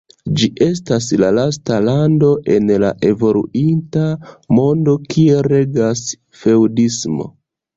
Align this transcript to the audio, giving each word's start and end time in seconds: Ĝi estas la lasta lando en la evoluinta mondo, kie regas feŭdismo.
Ĝi 0.37 0.47
estas 0.67 1.09
la 1.23 1.27
lasta 1.39 1.77
lando 1.87 2.31
en 2.55 2.73
la 2.85 2.91
evoluinta 3.11 4.07
mondo, 4.61 4.97
kie 5.13 5.45
regas 5.53 6.03
feŭdismo. 6.43 7.31